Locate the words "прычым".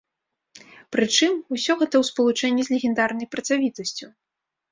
0.95-1.35